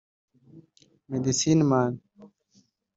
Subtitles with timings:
[1.11, 1.91] Medecine Man